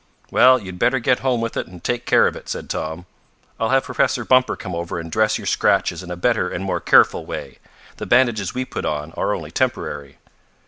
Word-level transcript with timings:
"Well, 0.31 0.59
you'd 0.59 0.79
better 0.79 0.97
get 0.97 1.19
home 1.19 1.41
with 1.41 1.55
it 1.55 1.67
and 1.67 1.83
take 1.83 2.07
care 2.07 2.25
of 2.25 2.35
it," 2.35 2.49
said 2.49 2.71
Tom. 2.71 3.05
"I'll 3.59 3.69
have 3.69 3.83
Professor 3.83 4.25
Bumper 4.25 4.55
come 4.55 4.73
over 4.73 4.99
and 4.99 5.11
dress 5.11 5.37
your 5.37 5.45
scratches 5.45 6.01
in 6.01 6.09
a 6.09 6.15
better 6.15 6.49
and 6.49 6.63
more 6.65 6.79
careful 6.79 7.23
way. 7.23 7.59
The 7.97 8.07
bandages 8.07 8.55
we 8.55 8.65
put 8.65 8.83
on 8.83 9.11
are 9.11 9.35
only 9.35 9.51
temporary." 9.51 10.17